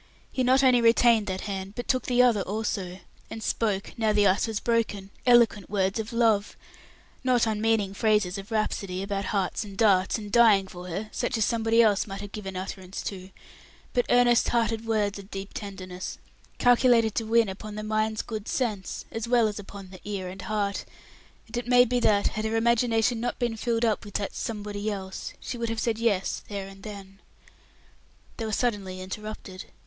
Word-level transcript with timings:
He 0.31 0.41
not 0.41 0.63
only 0.63 0.81
retained 0.81 1.27
that 1.27 1.41
hand, 1.41 1.73
but 1.75 1.87
took 1.87 2.07
the 2.07 2.23
other 2.23 2.41
also, 2.41 3.01
and 3.29 3.43
spoke, 3.43 3.93
now 3.99 4.11
the 4.11 4.25
ice 4.25 4.47
was 4.47 4.59
broken, 4.59 5.11
eloquent 5.27 5.69
words 5.69 5.99
of 5.99 6.11
love. 6.11 6.57
Not 7.23 7.45
unmeaning 7.45 7.93
phrases 7.93 8.39
of 8.39 8.49
rhapsody, 8.49 9.03
about 9.03 9.25
hearts 9.25 9.63
and 9.63 9.77
darts 9.77 10.17
and 10.17 10.31
dying 10.31 10.67
for 10.67 10.87
her, 10.87 11.09
such 11.11 11.37
as 11.37 11.45
somebody 11.45 11.83
else 11.83 12.07
might 12.07 12.21
have 12.21 12.31
given 12.31 12.55
utterance 12.55 13.03
to, 13.03 13.29
but 13.93 14.07
earnest 14.09 14.49
hearted 14.49 14.87
words 14.87 15.19
of 15.19 15.29
deep 15.29 15.51
tenderness, 15.53 16.17
calculated 16.57 17.13
to 17.13 17.27
win 17.27 17.47
upon 17.47 17.75
the 17.75 17.83
mind's 17.83 18.23
good 18.23 18.47
sense, 18.47 19.05
as 19.11 19.27
well 19.27 19.47
as 19.47 19.59
upon 19.59 19.91
the 19.91 19.99
ear 20.03 20.29
and 20.29 20.41
heart; 20.41 20.83
and 21.45 21.57
it 21.57 21.67
may 21.67 21.85
be 21.85 21.99
that, 21.99 22.29
had 22.29 22.43
her 22.45 22.55
imagination 22.55 23.19
not 23.19 23.37
been 23.37 23.55
filled 23.55 23.85
up 23.85 24.03
with 24.03 24.15
that 24.15 24.33
"somebody 24.33 24.89
else," 24.89 25.33
she 25.39 25.59
would 25.59 25.69
have 25.69 25.79
said 25.79 25.99
"Yes," 25.99 26.41
there 26.49 26.67
and 26.67 26.81
then. 26.81 27.19
They 28.37 28.45
were 28.45 28.51
suddenly 28.51 28.99
interrupted. 28.99 29.65